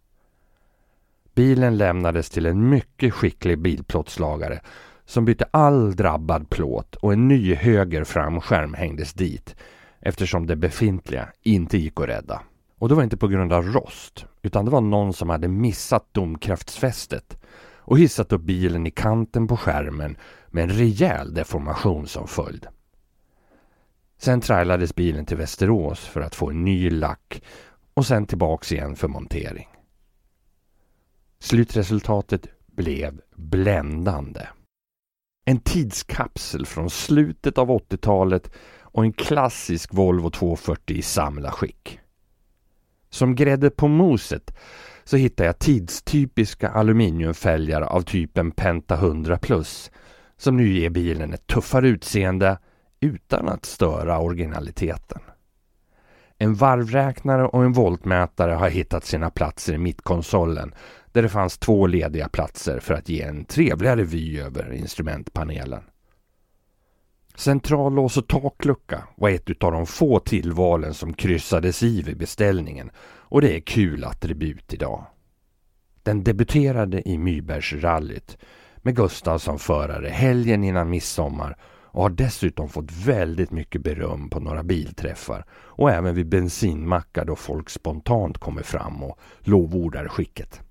Bilen 1.35 1.77
lämnades 1.77 2.29
till 2.29 2.45
en 2.45 2.69
mycket 2.69 3.13
skicklig 3.13 3.59
bilplåtslagare 3.59 4.61
som 5.05 5.25
bytte 5.25 5.45
all 5.51 5.95
drabbad 5.95 6.49
plåt 6.49 6.95
och 6.95 7.13
en 7.13 7.27
ny 7.27 7.55
höger 7.55 8.03
framskärm 8.03 8.73
hängdes 8.73 9.13
dit 9.13 9.55
eftersom 9.99 10.47
det 10.47 10.55
befintliga 10.55 11.27
inte 11.43 11.77
gick 11.77 11.99
att 11.99 12.07
rädda. 12.07 12.41
Och 12.79 12.89
det 12.89 12.95
var 12.95 13.03
inte 13.03 13.17
på 13.17 13.27
grund 13.27 13.53
av 13.53 13.65
rost 13.65 14.25
utan 14.41 14.65
det 14.65 14.71
var 14.71 14.81
någon 14.81 15.13
som 15.13 15.29
hade 15.29 15.47
missat 15.47 16.07
domkraftsfästet 16.11 17.37
och 17.77 17.99
hissat 17.99 18.31
upp 18.31 18.41
bilen 18.41 18.87
i 18.87 18.91
kanten 18.91 19.47
på 19.47 19.57
skärmen 19.57 20.17
med 20.47 20.63
en 20.63 20.69
rejäl 20.69 21.33
deformation 21.33 22.07
som 22.07 22.27
följd. 22.27 22.67
Sen 24.17 24.41
trailades 24.41 24.95
bilen 24.95 25.25
till 25.25 25.37
Västerås 25.37 25.99
för 25.99 26.21
att 26.21 26.35
få 26.35 26.49
en 26.49 26.63
ny 26.63 26.89
lack 26.89 27.41
och 27.93 28.05
sen 28.05 28.25
tillbaks 28.25 28.71
igen 28.71 28.95
för 28.95 29.07
montering. 29.07 29.67
Slutresultatet 31.45 32.47
blev 32.65 33.21
bländande. 33.35 34.47
En 35.45 35.59
tidskapsel 35.59 36.65
från 36.65 36.89
slutet 36.89 37.57
av 37.57 37.69
80-talet 37.69 38.51
och 38.79 39.03
en 39.03 39.13
klassisk 39.13 39.93
Volvo 39.93 40.29
240 40.29 40.95
i 40.97 41.01
samlarskick. 41.01 41.99
Som 43.09 43.35
grädde 43.35 43.69
på 43.69 43.87
moset 43.87 44.55
så 45.03 45.17
hittade 45.17 45.47
jag 45.47 45.59
tidstypiska 45.59 46.69
aluminiumfälgar 46.69 47.81
av 47.81 48.01
typen 48.01 48.51
Penta 48.51 48.95
100 48.95 49.37
plus 49.37 49.91
som 50.37 50.57
nu 50.57 50.73
ger 50.73 50.89
bilen 50.89 51.33
ett 51.33 51.47
tuffare 51.47 51.87
utseende 51.87 52.57
utan 52.99 53.49
att 53.49 53.65
störa 53.65 54.19
originaliteten. 54.19 55.21
En 56.37 56.53
varvräknare 56.53 57.47
och 57.47 57.63
en 57.63 57.73
voltmätare 57.73 58.51
har 58.51 58.69
hittat 58.69 59.05
sina 59.05 59.29
platser 59.29 59.73
i 59.73 59.77
mittkonsolen 59.77 60.73
där 61.11 61.21
det 61.21 61.29
fanns 61.29 61.57
två 61.57 61.87
lediga 61.87 62.29
platser 62.29 62.79
för 62.79 62.93
att 62.93 63.09
ge 63.09 63.21
en 63.21 63.45
trevligare 63.45 64.03
vy 64.03 64.39
över 64.39 64.73
instrumentpanelen. 64.73 65.83
Centrallås 67.35 68.17
och 68.17 68.27
taklucka 68.27 69.03
var 69.15 69.29
ett 69.29 69.63
av 69.63 69.71
de 69.71 69.85
få 69.85 70.19
tillvalen 70.19 70.93
som 70.93 71.13
kryssades 71.13 71.83
i 71.83 72.01
vid 72.01 72.17
beställningen 72.17 72.91
och 73.07 73.41
det 73.41 73.55
är 73.55 73.59
kul 73.59 74.03
attribut 74.03 74.73
idag. 74.73 75.05
Den 76.03 76.23
debuterade 76.23 77.09
i 77.09 77.17
Mybergsrallyt 77.17 78.37
med 78.77 78.95
Gustav 78.95 79.37
som 79.37 79.59
förare 79.59 80.09
helgen 80.09 80.63
innan 80.63 80.89
midsommar 80.89 81.57
och 81.95 82.01
har 82.01 82.09
dessutom 82.09 82.69
fått 82.69 82.91
väldigt 82.91 83.51
mycket 83.51 83.83
beröm 83.83 84.29
på 84.29 84.39
några 84.39 84.63
bilträffar 84.63 85.45
och 85.51 85.91
även 85.91 86.15
vid 86.15 86.29
bensinmackar 86.29 87.25
då 87.25 87.35
folk 87.35 87.69
spontant 87.69 88.37
kommer 88.37 88.63
fram 88.63 89.03
och 89.03 89.19
lovordar 89.39 90.07
skicket. 90.07 90.61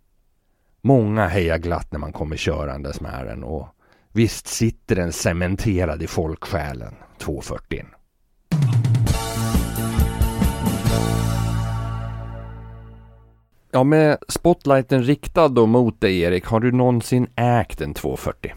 Många 0.80 1.26
hejar 1.26 1.58
glatt 1.58 1.92
när 1.92 1.98
man 1.98 2.12
kommer 2.12 2.36
körandes 2.36 3.00
med 3.00 3.26
den 3.26 3.44
och 3.44 3.68
visst 4.12 4.46
sitter 4.46 4.96
den 4.96 5.12
cementerad 5.12 6.02
i 6.02 6.06
folksjälen, 6.06 6.94
240. 7.18 7.84
Ja, 13.70 13.84
med 13.84 14.18
spotlighten 14.28 15.02
riktad 15.02 15.48
då 15.48 15.66
mot 15.66 16.00
dig 16.00 16.20
Erik, 16.20 16.44
har 16.44 16.60
du 16.60 16.72
någonsin 16.72 17.26
ägt 17.36 17.80
en 17.80 17.94
240? 17.94 18.52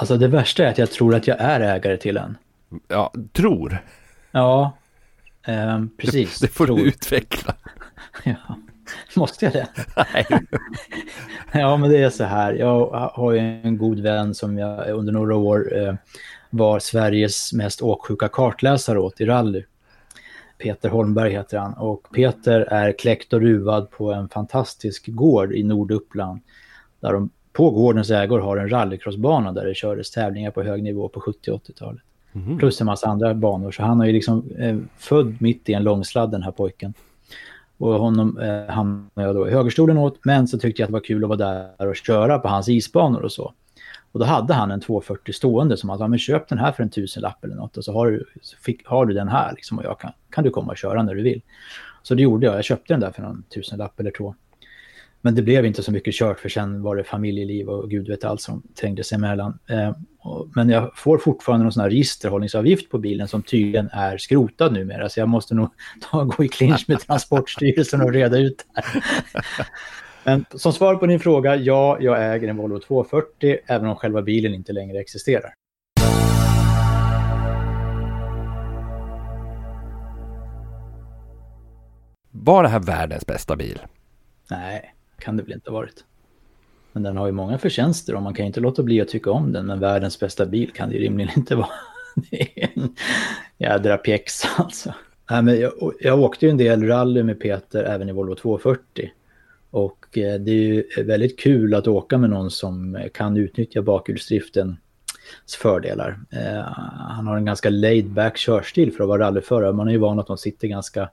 Alltså 0.00 0.16
det 0.16 0.28
värsta 0.28 0.64
är 0.64 0.70
att 0.70 0.78
jag 0.78 0.90
tror 0.90 1.14
att 1.14 1.26
jag 1.26 1.36
är 1.40 1.60
ägare 1.60 1.96
till 1.96 2.16
en. 2.16 2.36
Ja, 2.88 3.12
tror? 3.32 3.78
Ja, 4.30 4.76
eh, 5.46 5.84
precis. 5.98 6.38
Det, 6.38 6.46
det 6.46 6.52
får 6.52 6.66
tror. 6.66 6.76
du 6.76 6.82
utveckla. 6.82 7.54
ja. 8.24 8.56
Måste 9.16 9.44
jag 9.44 9.54
det? 9.54 9.68
Nej. 9.96 10.26
ja, 11.52 11.76
men 11.76 11.90
det 11.90 11.98
är 11.98 12.10
så 12.10 12.24
här. 12.24 12.52
Jag 12.52 13.10
har 13.14 13.32
ju 13.32 13.38
en 13.38 13.78
god 13.78 14.00
vän 14.00 14.34
som 14.34 14.58
jag 14.58 14.88
under 14.88 15.12
några 15.12 15.36
år 15.36 15.78
eh, 15.78 15.94
var 16.50 16.78
Sveriges 16.78 17.52
mest 17.52 17.82
åksjuka 17.82 18.28
kartläsare 18.28 18.98
åt 18.98 19.20
i 19.20 19.24
rally. 19.24 19.64
Peter 20.58 20.88
Holmberg 20.88 21.32
heter 21.32 21.58
han. 21.58 21.74
Och 21.74 22.06
Peter 22.14 22.60
är 22.60 22.92
kläckt 22.92 23.32
och 23.32 23.40
ruvad 23.40 23.90
på 23.90 24.12
en 24.12 24.28
fantastisk 24.28 25.06
gård 25.06 25.52
i 25.52 25.62
Norduppland. 25.62 26.40
Där 27.00 27.12
de 27.12 27.30
på 27.52 27.70
gårdens 27.70 28.10
ägor 28.10 28.38
har 28.38 28.56
en 28.56 28.68
rallycrossbana 28.68 29.52
där 29.52 29.64
det 29.64 29.74
kördes 29.74 30.10
tävlingar 30.10 30.50
på 30.50 30.62
hög 30.62 30.82
nivå 30.82 31.08
på 31.08 31.20
70 31.20 31.50
80-talet. 31.50 32.02
Mm. 32.32 32.58
Plus 32.58 32.80
en 32.80 32.86
massa 32.86 33.06
andra 33.06 33.34
banor. 33.34 33.70
Så 33.70 33.82
han 33.82 34.00
är 34.00 34.06
ju 34.06 34.12
liksom 34.12 34.50
eh, 34.58 34.76
född 34.96 35.36
mitt 35.40 35.68
i 35.68 35.72
en 35.72 35.82
långsladd 35.82 36.30
den 36.30 36.42
här 36.42 36.50
pojken. 36.50 36.94
Och 37.78 37.94
honom 37.94 38.38
eh, 38.38 38.74
hamnade 38.74 39.10
jag 39.14 39.34
då 39.34 39.48
i 39.48 39.50
högerstolen 39.50 39.98
åt. 39.98 40.24
Men 40.24 40.48
så 40.48 40.58
tyckte 40.58 40.82
jag 40.82 40.86
att 40.86 40.88
det 40.88 40.92
var 40.92 41.00
kul 41.00 41.24
att 41.24 41.28
vara 41.28 41.70
där 41.78 41.88
och 41.88 41.96
köra 41.96 42.38
på 42.38 42.48
hans 42.48 42.68
isbanor 42.68 43.22
och 43.22 43.32
så. 43.32 43.52
Och 44.12 44.20
då 44.20 44.26
hade 44.26 44.54
han 44.54 44.70
en 44.70 44.80
240 44.80 45.32
stående 45.32 45.76
som 45.76 45.88
han 45.88 45.98
sa, 45.98 46.08
men 46.08 46.18
köp 46.18 46.48
den 46.48 46.58
här 46.58 46.72
för 46.72 46.82
en 46.82 46.90
tusenlapp 46.90 47.44
eller 47.44 47.54
något 47.54 47.76
och 47.76 47.84
så 47.84 47.92
har 47.92 48.10
du, 48.10 48.24
så 48.42 48.56
fick, 48.56 48.86
har 48.86 49.06
du 49.06 49.14
den 49.14 49.28
här 49.28 49.52
liksom 49.52 49.78
och 49.78 49.84
jag 49.84 49.98
kan, 49.98 50.12
kan 50.30 50.44
du 50.44 50.50
komma 50.50 50.72
och 50.72 50.78
köra 50.78 51.02
när 51.02 51.14
du 51.14 51.22
vill. 51.22 51.42
Så 52.02 52.14
det 52.14 52.22
gjorde 52.22 52.46
jag, 52.46 52.56
jag 52.56 52.64
köpte 52.64 52.94
den 52.94 53.00
där 53.00 53.10
för 53.10 53.22
någon 53.22 53.42
tusenlapp 53.54 54.00
eller 54.00 54.10
två. 54.10 54.34
Men 55.22 55.34
det 55.34 55.42
blev 55.42 55.66
inte 55.66 55.82
så 55.82 55.92
mycket 55.92 56.14
kört 56.14 56.40
för 56.40 56.48
sen 56.48 56.82
var 56.82 56.96
det 56.96 57.04
familjeliv 57.04 57.68
och 57.68 57.90
gud 57.90 58.08
vet 58.08 58.24
allt 58.24 58.40
som 58.40 58.62
trängde 58.80 59.04
sig 59.04 59.16
emellan. 59.16 59.58
Eh, 59.68 59.92
och, 60.18 60.48
men 60.54 60.68
jag 60.68 60.90
får 60.96 61.18
fortfarande 61.18 61.64
någon 61.64 61.72
sån 61.72 61.82
här 61.82 61.90
registerhållningsavgift 61.90 62.90
på 62.90 62.98
bilen 62.98 63.28
som 63.28 63.42
tydligen 63.42 63.88
är 63.92 64.18
skrotad 64.18 64.72
numera. 64.72 65.08
Så 65.08 65.20
jag 65.20 65.28
måste 65.28 65.54
nog 65.54 65.68
ta, 66.10 66.24
gå 66.24 66.44
i 66.44 66.48
clinch 66.48 66.84
med 66.88 67.00
Transportstyrelsen 67.00 68.00
och 68.00 68.12
reda 68.12 68.38
ut 68.38 68.64
det 68.74 68.82
här. 68.84 69.02
Men 70.24 70.44
som 70.54 70.72
svar 70.72 70.94
på 70.94 71.06
din 71.06 71.20
fråga, 71.20 71.56
ja, 71.56 71.96
jag 72.00 72.34
äger 72.34 72.48
en 72.48 72.56
Volvo 72.56 72.78
240 72.80 73.58
även 73.66 73.88
om 73.88 73.96
själva 73.96 74.22
bilen 74.22 74.54
inte 74.54 74.72
längre 74.72 75.00
existerar. 75.00 75.54
Var 82.30 82.62
det 82.62 82.68
här 82.68 82.80
världens 82.80 83.26
bästa 83.26 83.56
bil? 83.56 83.78
Nej, 84.50 84.94
kan 85.20 85.36
det 85.36 85.42
väl 85.42 85.52
inte 85.52 85.70
ha 85.70 85.78
varit. 85.78 86.04
Men 86.92 87.02
den 87.02 87.16
har 87.16 87.26
ju 87.26 87.32
många 87.32 87.58
förtjänster 87.58 88.14
och 88.14 88.22
man 88.22 88.34
kan 88.34 88.44
ju 88.44 88.46
inte 88.46 88.60
låta 88.60 88.82
bli 88.82 89.00
att 89.00 89.08
tycka 89.08 89.30
om 89.30 89.52
den. 89.52 89.66
Men 89.66 89.80
världens 89.80 90.20
bästa 90.20 90.46
bil 90.46 90.70
kan 90.70 90.88
det 90.88 90.94
ju 90.94 91.00
rimligen 91.00 91.32
inte 91.36 91.54
vara. 91.56 91.68
Det 92.30 92.62
är 92.62 92.70
en 92.74 92.94
jädra 93.58 93.96
pjäxa 93.96 94.48
alltså. 94.56 94.94
Nej, 95.30 95.42
men 95.42 95.60
jag, 95.60 95.72
jag 96.00 96.20
åkte 96.20 96.46
ju 96.46 96.50
en 96.50 96.56
del 96.56 96.82
rally 96.82 97.22
med 97.22 97.40
Peter 97.40 97.84
även 97.84 98.08
i 98.08 98.12
Volvo 98.12 98.34
240. 98.34 99.10
Och 99.70 100.18
eh, 100.18 100.40
det 100.40 100.50
är 100.50 100.54
ju 100.54 100.84
väldigt 101.04 101.38
kul 101.38 101.74
att 101.74 101.86
åka 101.86 102.18
med 102.18 102.30
någon 102.30 102.50
som 102.50 102.96
eh, 102.96 103.08
kan 103.08 103.36
utnyttja 103.36 103.82
bakhjulsdriftens 103.82 104.78
fördelar. 105.58 106.20
Eh, 106.30 106.62
han 107.08 107.26
har 107.26 107.36
en 107.36 107.44
ganska 107.44 107.70
laid 107.70 108.10
back 108.10 108.36
körstil 108.36 108.92
för 108.92 109.04
att 109.04 109.08
vara 109.08 109.22
rallyförare. 109.22 109.72
Man 109.72 109.88
är 109.88 109.92
ju 109.92 109.98
van 109.98 110.18
att 110.18 110.26
de 110.26 110.38
sitter 110.38 110.68
ganska 110.68 111.10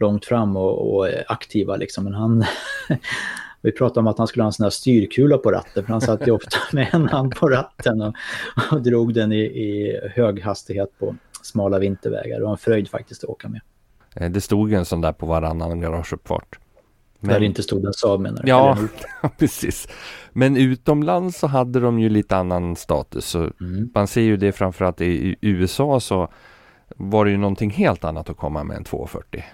långt 0.00 0.24
fram 0.24 0.56
och, 0.56 0.96
och 0.96 1.08
aktiva 1.28 1.76
liksom. 1.76 2.04
Men 2.04 2.14
han, 2.14 2.44
vi 3.60 3.72
pratade 3.72 4.00
om 4.00 4.06
att 4.06 4.18
han 4.18 4.26
skulle 4.26 4.42
ha 4.42 4.48
en 4.48 4.52
sån 4.52 4.64
här 4.64 4.70
styrkula 4.70 5.38
på 5.38 5.50
ratten, 5.50 5.84
för 5.84 5.92
han 5.92 6.00
satt 6.00 6.26
ju 6.26 6.30
ofta 6.30 6.58
med 6.72 6.88
en 6.92 7.08
hand 7.08 7.34
på 7.36 7.48
ratten 7.48 8.02
och, 8.02 8.14
och 8.72 8.82
drog 8.82 9.14
den 9.14 9.32
i, 9.32 9.40
i, 9.40 10.00
hög 10.14 10.42
hastighet 10.42 10.98
på 10.98 11.16
smala 11.42 11.78
vintervägar. 11.78 12.38
Det 12.38 12.44
var 12.44 12.52
en 12.52 12.58
fröjd 12.58 12.88
faktiskt 12.88 13.24
att 13.24 13.30
åka 13.30 13.48
med. 13.48 13.60
Eh, 14.16 14.30
det 14.30 14.40
stod 14.40 14.72
en 14.72 14.84
sån 14.84 15.00
där 15.00 15.12
på 15.12 15.26
varannan 15.26 15.80
garageuppfart. 15.80 16.58
Men... 17.20 17.34
Där 17.34 17.42
inte 17.42 17.62
stod 17.62 17.84
en 17.84 17.92
Saab 17.92 18.20
menar 18.20 18.42
du? 18.42 18.48
Ja, 18.48 18.78
precis. 19.38 19.88
Men 20.32 20.56
utomlands 20.56 21.38
så 21.38 21.46
hade 21.46 21.80
de 21.80 21.98
ju 21.98 22.08
lite 22.08 22.36
annan 22.36 22.76
status. 22.76 23.26
Så 23.26 23.38
mm. 23.38 23.90
Man 23.94 24.06
ser 24.06 24.20
ju 24.20 24.36
det 24.36 24.52
framförallt 24.52 25.00
i 25.00 25.36
USA 25.40 26.00
så 26.00 26.28
var 26.96 27.24
det 27.24 27.30
ju 27.30 27.36
någonting 27.36 27.70
helt 27.70 28.04
annat 28.04 28.30
att 28.30 28.36
komma 28.36 28.64
med 28.64 28.76
en 28.76 28.84
240. 28.84 29.44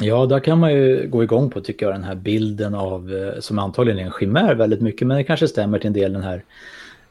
Ja, 0.00 0.26
där 0.26 0.40
kan 0.40 0.58
man 0.58 0.72
ju 0.72 1.08
gå 1.08 1.22
igång 1.22 1.50
på 1.50 1.60
tycker 1.60 1.86
jag 1.86 1.94
den 1.94 2.04
här 2.04 2.14
bilden 2.14 2.74
av, 2.74 3.12
eh, 3.12 3.40
som 3.40 3.58
antagligen 3.58 3.98
är 3.98 4.04
en 4.04 4.12
chimär 4.18 4.54
väldigt 4.54 4.80
mycket, 4.80 5.06
men 5.06 5.16
det 5.16 5.24
kanske 5.24 5.48
stämmer 5.48 5.78
till 5.78 5.86
en 5.86 5.92
del 5.92 6.12
den 6.12 6.22
här 6.22 6.44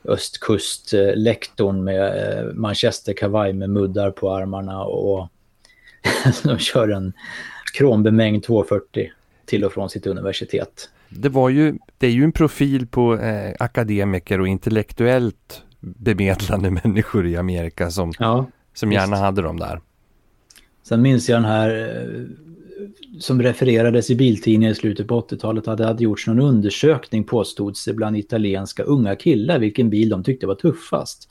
östkustlektorn 0.04 1.84
med 1.84 2.04
eh, 2.04 2.54
manchesterkavaj 2.54 3.54
med 3.54 3.70
muddar 3.70 4.12
på 4.12 4.32
armarna 4.32 4.84
och 4.84 5.28
de 6.44 6.58
kör 6.58 6.90
en 6.90 7.14
krombemängd 7.78 8.44
240 8.44 9.12
till 9.46 9.66
och 9.66 9.74
från 9.74 9.90
sitt 9.90 10.08
universitet. 10.08 10.90
Det, 11.10 11.30
var 11.30 11.50
ju, 11.50 11.78
det 11.98 12.08
är 12.08 12.12
ju 12.12 12.24
en 12.24 12.32
profil 12.32 12.88
på 12.88 13.18
eh, 13.18 13.56
akademiker 13.60 14.42
och 14.42 14.48
intellektuellt 14.48 15.64
bemedlande 15.80 16.72
människor 16.84 17.28
i 17.28 17.38
Amerika 17.38 17.92
som, 17.92 18.14
ja, 18.20 18.46
som 18.74 18.92
gärna 18.92 19.16
hade 19.16 19.42
dem 19.42 19.60
där. 19.60 19.82
Sen 20.84 21.02
minns 21.02 21.30
jag 21.30 21.38
den 21.38 21.46
här 21.46 21.70
eh, 21.70 22.26
som 23.20 23.42
refererades 23.42 24.10
i 24.10 24.16
biltidningen 24.16 24.72
i 24.72 24.76
slutet 24.76 25.08
på 25.08 25.22
80-talet 25.22 25.66
hade, 25.66 25.86
hade 25.86 26.04
gjorts 26.04 26.28
någon 26.28 26.40
undersökning 26.40 27.24
påstods 27.24 27.86
det 27.86 27.94
bland 27.94 28.18
italienska 28.18 28.84
unga 28.84 29.16
killar 29.16 29.60
vilken 29.60 29.90
bil 29.90 30.10
de 30.10 30.24
tyckte 30.24 30.48
var 30.48 30.56
tuffast. 30.56 31.30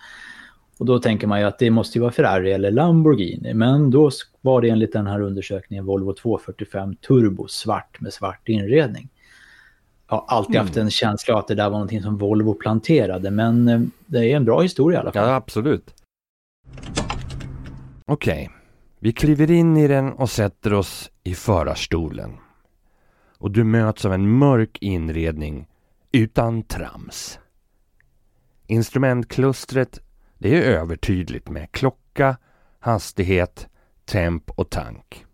Och 0.78 0.87
då 0.87 0.99
tänker 0.99 1.26
man 1.26 1.40
ju 1.40 1.47
att 1.47 1.59
det 1.59 1.71
måste 1.71 1.99
ju 1.99 2.02
vara 2.02 2.12
Ferrari 2.12 2.52
eller 2.52 2.71
Lamborghini. 2.71 3.55
Men 3.55 3.90
då 3.90 4.11
var 4.40 4.61
det 4.61 4.69
enligt 4.69 4.93
den 4.93 5.07
här 5.07 5.21
undersökningen 5.21 5.85
Volvo 5.85 6.14
245 6.14 6.95
Turbo 6.97 7.49
svart 7.49 8.00
med 8.00 8.12
svart 8.12 8.49
inredning. 8.49 9.09
Jag 10.11 10.17
har 10.17 10.25
alltid 10.28 10.57
mm. 10.57 10.67
haft 10.67 10.76
en 10.76 10.90
känsla 10.90 11.38
att 11.38 11.49
det 11.49 11.55
där 11.55 11.64
var 11.64 11.71
någonting 11.71 12.02
som 12.02 12.19
Volvo 12.19 12.55
planterade. 12.55 13.31
Men 13.31 13.69
eh, 13.69 13.81
det 14.07 14.33
är 14.33 14.37
en 14.37 14.45
bra 14.45 14.61
historia 14.61 14.99
i 14.99 15.00
alla 15.00 15.12
fall. 15.12 15.28
Ja, 15.28 15.35
absolut. 15.35 15.95
Okej, 18.07 18.45
okay 18.47 18.57
vi 18.99 19.12
kliver 19.12 19.50
in 19.50 19.76
i 19.76 19.88
den 19.88 20.12
och 20.12 20.31
sätter 20.31 20.75
oss 20.75 21.11
i 21.23 21.35
förarstolen. 21.35 22.37
Och 23.38 23.50
du 23.50 23.64
möts 23.64 24.05
av 24.05 24.12
en 24.12 24.31
mörk 24.31 24.78
inredning 24.81 25.69
utan 26.12 26.62
trams. 26.62 27.38
Instrumentklustret 28.67 30.00
det 30.38 30.57
är 30.57 30.62
övertydligt 30.62 31.49
med 31.49 31.73
klocka, 31.73 32.37
hastighet, 32.81 33.69
temp 34.05 34.50
och 34.50 34.71
tank. 34.71 35.25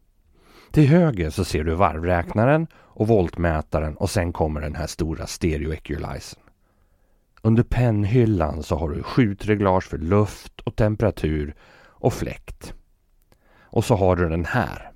Till 0.70 0.88
höger 0.88 1.30
så 1.30 1.44
ser 1.44 1.64
du 1.64 1.74
varvräknaren 1.74 2.66
och 2.74 3.08
voltmätaren 3.08 3.96
och 3.96 4.10
sen 4.10 4.32
kommer 4.32 4.60
den 4.60 4.74
här 4.74 4.86
stora 4.86 5.26
stereo 5.26 5.72
equalizern. 5.72 6.40
Under 7.42 7.62
pennhyllan 7.62 8.62
så 8.62 8.76
har 8.76 8.90
du 8.90 9.02
skjutreglage 9.02 9.84
för 9.84 9.98
luft 9.98 10.60
och 10.60 10.76
temperatur 10.76 11.54
och 11.82 12.12
fläkt. 12.12 12.74
Och 13.74 13.84
så 13.84 13.94
har 13.94 14.16
du 14.16 14.28
den 14.28 14.44
här. 14.44 14.90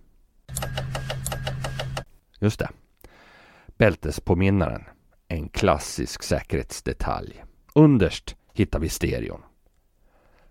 Just 2.39 2.59
det. 2.59 2.69
Bältespåminnaren. 3.67 4.85
En 5.29 5.49
klassisk 5.49 6.23
säkerhetsdetalj. 6.23 7.45
Underst 7.75 8.37
hittar 8.53 8.79
vi 8.79 8.89
stereon. 8.89 9.41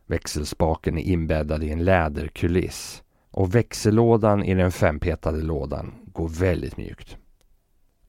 Växelspaken 0.06 0.98
är 0.98 1.02
inbäddad 1.02 1.64
i 1.64 1.72
en 1.72 1.86
läderkuliss 1.86 3.04
och 3.32 3.56
växellådan 3.56 4.44
i 4.44 4.54
den 4.54 4.72
fempetade 4.72 5.42
lådan 5.42 5.94
går 6.06 6.30
väldigt 6.30 6.78
mjukt. 6.78 7.18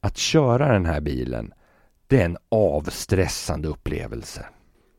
Att 0.01 0.17
köra 0.17 0.73
den 0.73 0.87
här 0.87 1.01
bilen, 1.01 1.53
det 2.07 2.21
är 2.21 2.25
en 2.25 2.39
avstressande 2.49 3.69
upplevelse. 3.69 4.47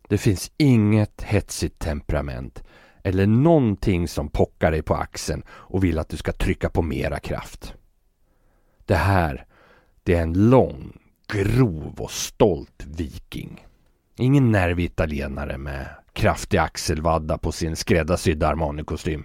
Det 0.08 0.18
finns 0.18 0.52
inget 0.58 1.22
hetsigt 1.22 1.80
temperament 1.80 2.64
eller 3.04 3.28
någonting 3.28 4.08
som 4.08 4.30
pockar 4.30 4.72
dig 4.72 4.82
på 4.82 4.96
axeln 4.96 5.44
och 5.50 5.84
vill 5.84 6.00
att 6.00 6.10
du 6.10 6.18
ska 6.18 6.32
trycka 6.32 6.70
på 6.70 6.82
mera 6.82 7.20
kraft. 7.20 7.74
Det 8.86 8.96
här, 8.96 9.46
det 10.04 10.16
är 10.16 10.22
en 10.22 10.50
lång, 10.50 10.98
grov 11.34 11.96
och 11.98 12.12
stolt 12.12 12.86
viking. 12.86 13.66
Ingen 14.18 14.52
nervig 14.52 14.86
italienare 14.86 15.58
med 15.58 15.88
kraftig 16.14 16.58
axelvadda 16.58 17.38
på 17.38 17.52
sin 17.52 17.76
skräddarsydda 17.76 18.48
Armani-kostym. 18.48 19.24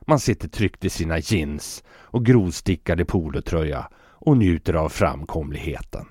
Man 0.00 0.20
sitter 0.20 0.48
tryggt 0.48 0.84
i 0.84 0.90
sina 0.90 1.18
jeans 1.18 1.84
och 1.90 2.24
grovstickade 2.24 3.04
polotröja 3.04 3.88
och 3.98 4.36
njuter 4.36 4.74
av 4.74 4.88
framkomligheten. 4.88 6.06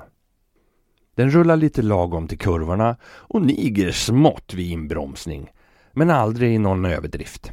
Den 1.15 1.31
rullar 1.31 1.55
lite 1.55 1.81
lagom 1.81 2.27
till 2.27 2.37
kurvorna 2.37 2.97
och 3.05 3.41
niger 3.41 3.91
smått 3.91 4.53
vid 4.53 4.71
inbromsning, 4.71 5.49
men 5.97 6.09
aldrig 6.09 6.53
i 6.53 6.57
någon 6.57 6.85
överdrift. 6.85 7.51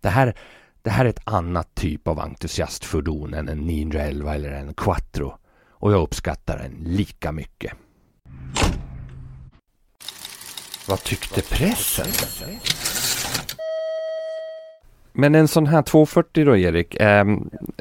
Det 0.00 0.08
här, 0.08 0.34
det 0.82 0.90
här 0.90 1.04
är 1.04 1.08
ett 1.08 1.20
annat 1.24 1.74
typ 1.74 2.08
av 2.08 2.20
entusiastfordon 2.20 3.34
än 3.34 3.48
en 3.48 3.58
911 3.58 4.34
eller 4.34 4.50
en 4.50 4.74
Quattro 4.74 5.34
och 5.68 5.92
jag 5.92 6.02
uppskattar 6.02 6.58
den 6.58 6.72
lika 6.84 7.32
mycket. 7.32 7.72
Vad 10.88 11.02
tyckte 11.02 11.42
pressen? 11.42 12.06
Men 15.12 15.34
en 15.34 15.48
sån 15.48 15.66
här 15.66 15.82
240 15.82 16.44
då 16.44 16.56
Erik, 16.56 16.94
eh, 16.94 17.24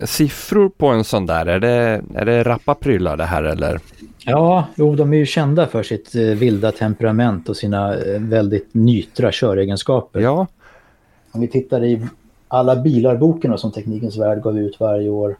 siffror 0.03 0.69
på 0.69 0.87
en 0.87 1.03
sån 1.03 1.25
där, 1.25 1.45
är 1.45 1.59
det, 1.59 2.03
är 2.15 2.25
det 2.25 2.43
rappa 2.43 2.75
prylar 2.75 3.17
det 3.17 3.25
här 3.25 3.43
eller? 3.43 3.79
Ja, 4.25 4.67
jo, 4.75 4.95
de 4.95 5.13
är 5.13 5.17
ju 5.17 5.25
kända 5.25 5.67
för 5.67 5.83
sitt 5.83 6.15
eh, 6.15 6.21
vilda 6.21 6.71
temperament 6.71 7.49
och 7.49 7.57
sina 7.57 7.95
eh, 7.95 8.21
väldigt 8.21 8.73
nytra 8.73 9.31
köregenskaper. 9.31 10.19
Ja. 10.19 10.47
Om 11.31 11.41
vi 11.41 11.47
tittar 11.47 11.83
i 11.83 12.01
alla 12.47 12.75
bilar-boken 12.75 13.57
som 13.57 13.71
Teknikens 13.71 14.17
Värld 14.17 14.41
gav 14.41 14.59
ut 14.59 14.79
varje 14.79 15.09
år. 15.09 15.37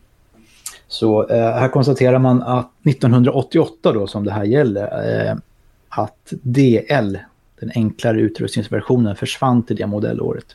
Så 0.87 1.27
eh, 1.27 1.37
här 1.37 1.67
konstaterar 1.67 2.19
man 2.19 2.41
att 2.41 2.69
1988 2.85 3.91
då 3.93 4.07
som 4.07 4.25
det 4.25 4.31
här 4.31 4.43
gäller, 4.43 4.83
eh, 5.29 5.35
att 5.89 6.33
DL, 6.41 7.17
den 7.59 7.71
enklare 7.75 8.19
utrustningsversionen, 8.19 9.15
försvann 9.15 9.63
till 9.63 9.75
det 9.75 9.87
modellåret. 9.87 10.45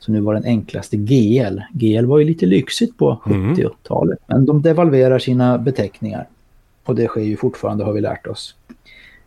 Så 0.00 0.12
nu 0.12 0.20
var 0.20 0.34
den 0.34 0.44
enklaste 0.44 0.96
GL. 0.96 1.60
GL 1.72 2.04
var 2.04 2.18
ju 2.18 2.24
lite 2.24 2.46
lyxigt 2.46 2.98
på 2.98 3.20
70-talet. 3.24 4.18
Mm. 4.26 4.38
Men 4.38 4.46
de 4.46 4.62
devalverar 4.62 5.18
sina 5.18 5.58
beteckningar. 5.58 6.28
Och 6.84 6.94
det 6.94 7.06
sker 7.06 7.20
ju 7.20 7.36
fortfarande 7.36 7.84
har 7.84 7.92
vi 7.92 8.00
lärt 8.00 8.26
oss. 8.26 8.54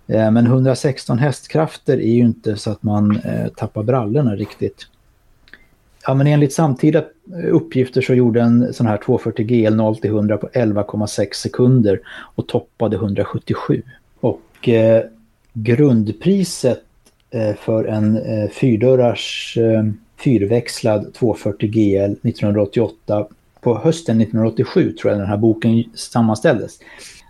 Eh, 0.08 0.32
men 0.32 0.46
116 0.46 1.20
hästkrafter 1.20 1.98
är 1.98 2.14
ju 2.14 2.22
inte 2.22 2.56
så 2.56 2.72
att 2.72 2.84
man 2.84 3.20
eh, 3.20 3.48
tappar 3.48 3.84
brallorna 3.84 4.36
riktigt. 4.36 4.88
Ja, 6.08 6.14
men 6.14 6.28
enligt 6.28 6.54
samtida 6.54 7.00
eh, 7.00 7.56
uppgifter 7.56 8.02
så 8.02 8.14
gjorde 8.14 8.42
en 8.42 8.74
sån 8.74 8.88
här 8.88 8.98
240 8.98 9.46
GL 9.46 9.76
0 9.76 9.98
till 9.98 10.10
100 10.10 10.38
på 10.38 10.48
11,6 10.48 11.34
sekunder 11.34 12.00
och 12.36 12.48
toppade 12.48 12.96
177. 12.96 13.82
Och 14.20 14.70
eh, 14.70 15.04
grundpriset 15.54 16.84
eh, 17.32 17.56
för 17.56 17.86
en 17.86 18.18
eh, 18.18 18.50
fyrdörrars 18.50 19.58
eh, 19.58 19.84
fyrväxlad 20.18 21.14
240 21.14 21.70
GL 21.70 22.28
1988. 22.28 23.28
På 23.62 23.78
hösten 23.78 24.22
1987 24.22 24.92
tror 24.92 25.12
jag 25.12 25.22
den 25.22 25.30
här 25.30 25.38
boken 25.38 25.84
sammanställdes. 25.96 26.80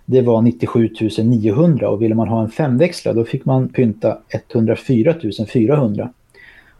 Det 0.05 0.21
var 0.21 0.41
97 0.41 0.89
900 1.17 1.89
och 1.89 2.01
ville 2.01 2.15
man 2.15 2.27
ha 2.27 2.41
en 2.41 2.49
femväxlad 2.49 3.15
då 3.15 3.25
fick 3.25 3.45
man 3.45 3.69
pynta 3.69 4.17
104 4.29 5.15
400. 5.53 6.09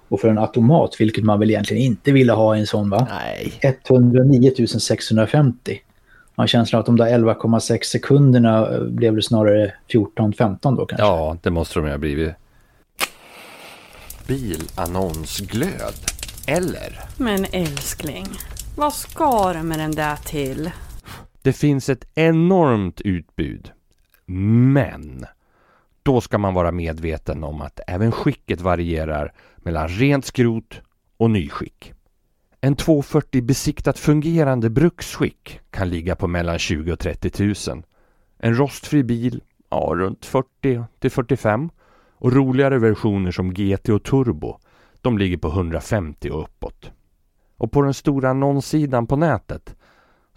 Och 0.07 0.21
för 0.21 0.27
en 0.27 0.38
automat, 0.38 0.95
vilket 0.99 1.23
man 1.23 1.39
väl 1.39 1.49
egentligen 1.49 1.83
inte 1.83 2.11
ville 2.11 2.33
ha 2.33 2.55
i 2.55 2.59
en 2.59 2.67
sån 2.67 2.89
va? 2.89 3.07
Nej. 3.09 3.53
109 3.61 4.67
650. 4.79 5.79
Man 6.35 6.43
har 6.43 6.47
känslan 6.47 6.79
att 6.79 6.85
de 6.85 6.97
där 6.97 7.05
11,6 7.05 7.83
sekunderna 7.83 8.73
eh, 8.73 8.83
blev 8.83 9.15
det 9.15 9.21
snarare 9.21 9.73
14-15 9.88 10.77
då 10.77 10.85
kanske. 10.85 11.05
Ja, 11.05 11.38
det 11.41 11.49
måste 11.49 11.79
de 11.79 11.85
ju 11.85 11.91
ha 11.91 11.97
blivit 11.97 12.33
bilannonsglöd. 14.27 15.95
Eller? 16.47 16.99
Men 17.17 17.45
älskling, 17.51 18.27
vad 18.75 18.93
ska 18.93 19.53
du 19.53 19.63
med 19.63 19.79
den 19.79 19.91
där 19.91 20.15
till? 20.15 20.71
Det 21.45 21.53
finns 21.53 21.89
ett 21.89 22.08
enormt 22.15 23.01
utbud. 23.01 23.71
Men 24.25 25.25
då 26.03 26.21
ska 26.21 26.38
man 26.38 26.53
vara 26.53 26.71
medveten 26.71 27.43
om 27.43 27.62
att 27.62 27.79
även 27.88 28.12
skicket 28.12 28.62
varierar 28.62 29.34
mellan 29.58 29.88
rent 29.88 30.25
skrot 30.25 30.81
och 31.17 31.31
nyskick. 31.31 31.93
En 32.62 32.75
240 32.75 33.41
besiktat 33.41 33.99
fungerande 33.99 34.69
bruksskick 34.69 35.60
kan 35.69 35.89
ligga 35.89 36.15
på 36.15 36.27
mellan 36.27 36.60
20 36.60 36.91
och 36.91 36.99
30 36.99 37.53
000. 37.69 37.84
En 38.38 38.58
rostfri 38.58 39.03
bil, 39.03 39.43
ja 39.69 39.91
runt 39.95 40.25
40 40.25 40.84
till 40.99 41.12
45 41.12 41.69
och 42.13 42.34
roligare 42.34 42.79
versioner 42.79 43.31
som 43.31 43.53
GT 43.53 43.89
och 43.89 44.03
Turbo, 44.03 44.60
de 45.01 45.17
ligger 45.17 45.38
på 45.38 45.47
150 45.47 46.29
och 46.29 46.43
uppåt. 46.43 46.91
Och 47.58 47.71
på 47.71 47.81
den 47.81 47.93
stora 47.93 48.29
annonssidan 48.29 49.08
på 49.08 49.15
nätet 49.15 49.75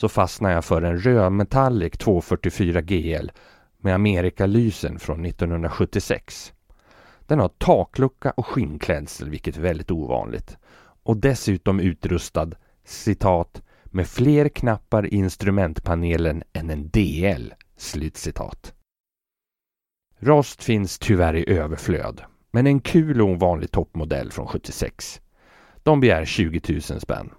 så 0.01 0.09
fastnar 0.09 0.51
jag 0.51 0.65
för 0.65 0.83
en 0.83 0.99
röd 0.99 1.33
Metallic 1.33 1.93
244 1.93 2.81
GL 2.81 3.31
med 3.79 3.95
Amerikalysen 3.95 4.99
från 4.99 5.25
1976. 5.25 6.53
Den 7.27 7.39
har 7.39 7.49
taklucka 7.49 8.31
och 8.31 8.47
skinnklädsel, 8.47 9.31
vilket 9.31 9.57
är 9.57 9.61
väldigt 9.61 9.91
ovanligt. 9.91 10.57
Och 11.03 11.17
dessutom 11.17 11.81
utrustad, 11.81 12.51
citat, 12.85 13.63
med 13.85 14.09
fler 14.09 14.49
knappar 14.49 15.07
i 15.07 15.15
instrumentpanelen 15.15 16.43
än 16.53 16.71
en 16.71 16.89
DL, 16.89 17.53
slutcitat. 17.77 18.75
Rost 20.19 20.63
finns 20.65 20.99
tyvärr 20.99 21.35
i 21.35 21.51
överflöd, 21.51 22.23
men 22.51 22.67
en 22.67 22.81
kul 22.81 23.21
och 23.21 23.29
ovanlig 23.29 23.71
toppmodell 23.71 24.33
från 24.33 24.47
76. 24.47 25.21
De 25.83 26.01
begär 26.01 26.25
20 26.25 26.61
000 26.69 27.01
spänn. 27.01 27.31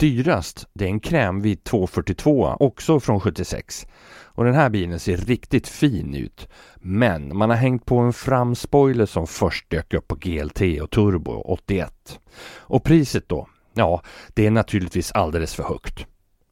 Dyrast, 0.00 0.68
det 0.72 0.84
är 0.84 0.88
en 0.88 1.00
krämvit 1.00 1.64
242, 1.64 2.56
också 2.60 3.00
från 3.00 3.20
76. 3.20 3.86
Och 4.22 4.44
den 4.44 4.54
här 4.54 4.70
bilen 4.70 5.00
ser 5.00 5.16
riktigt 5.16 5.68
fin 5.68 6.14
ut. 6.14 6.48
Men 6.76 7.36
man 7.36 7.50
har 7.50 7.56
hängt 7.56 7.86
på 7.86 7.98
en 7.98 8.12
framspoiler 8.12 9.06
som 9.06 9.26
först 9.26 9.70
dök 9.70 9.94
upp 9.94 10.08
på 10.08 10.14
GLT 10.14 10.60
och 10.82 10.90
Turbo 10.90 11.32
81. 11.32 12.20
Och 12.58 12.84
priset 12.84 13.28
då? 13.28 13.48
Ja, 13.74 14.02
det 14.34 14.46
är 14.46 14.50
naturligtvis 14.50 15.12
alldeles 15.12 15.54
för 15.54 15.62
högt. 15.62 16.06